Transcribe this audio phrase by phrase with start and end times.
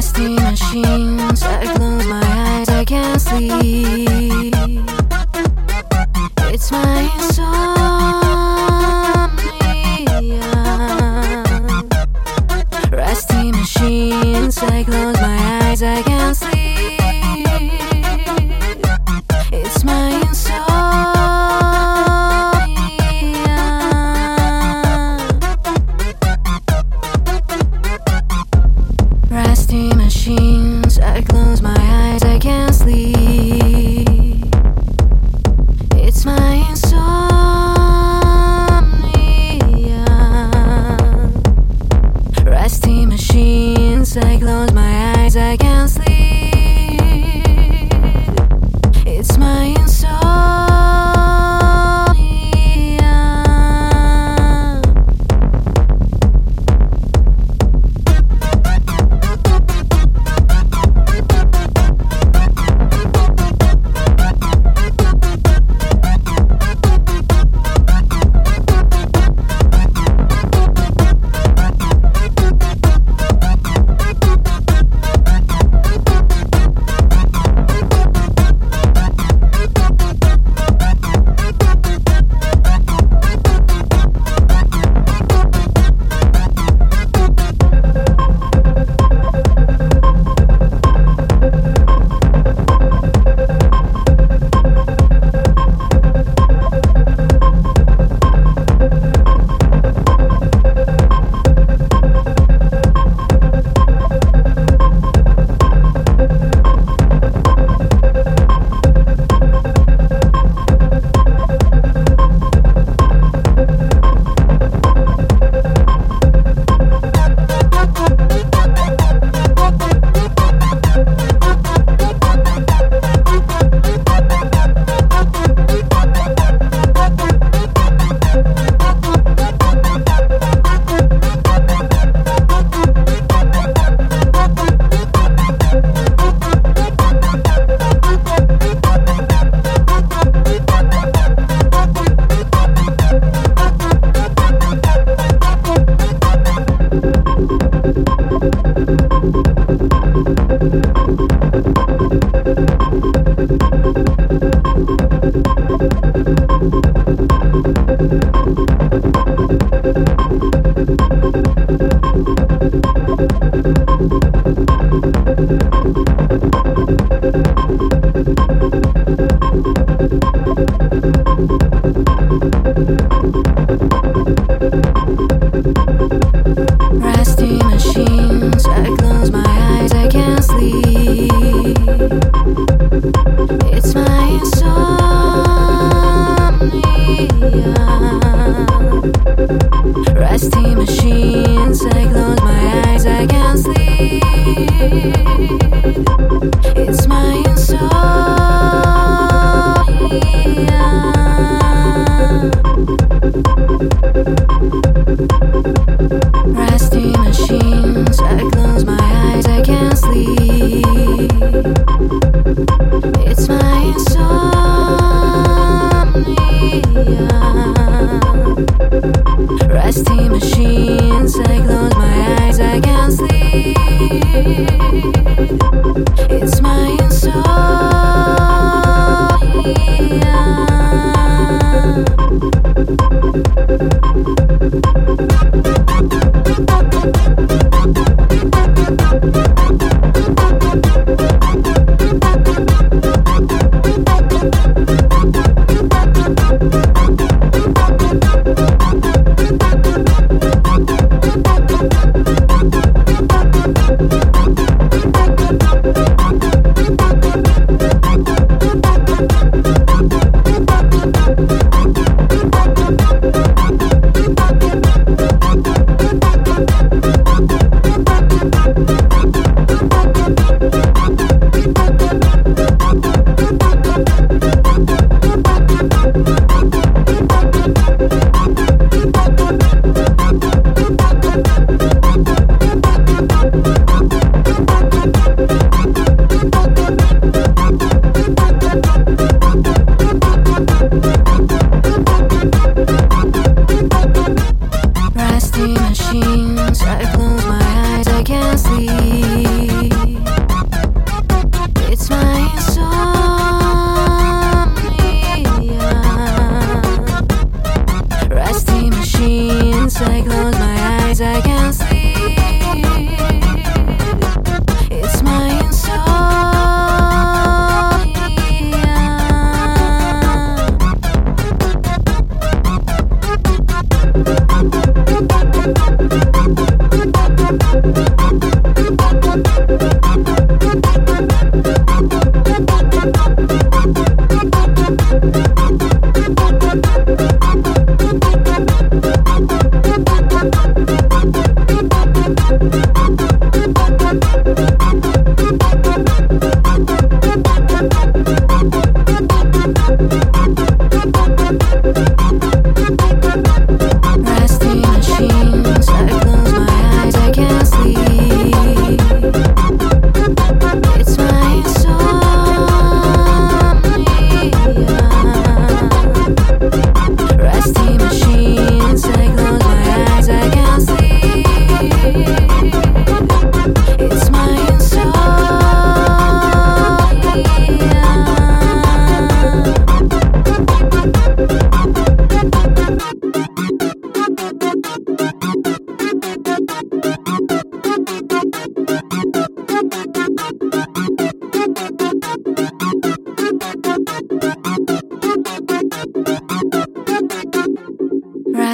[0.00, 1.42] dusty machines.
[1.42, 4.54] I close my eyes, I can't sleep.
[6.54, 7.60] It's my insomnia.
[12.90, 16.69] Rusty machines, I close my eyes, I can't sleep.
[44.16, 44.69] like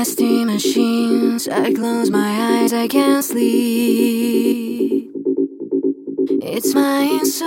[0.06, 5.10] Rusty machines, I close my eyes, I can't sleep.
[6.44, 7.42] It's my insomnia.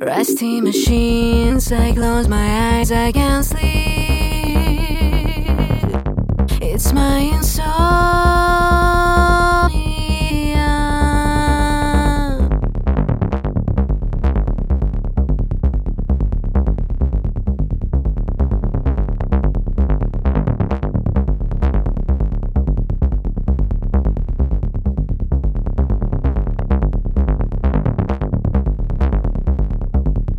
[0.00, 3.60] Rusty machines, I close my eyes, I can't sleep.
[6.62, 8.61] It's my insomnia.